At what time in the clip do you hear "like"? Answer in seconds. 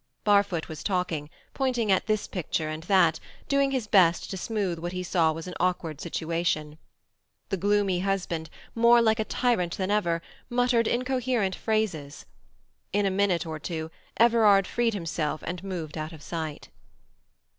8.99-9.19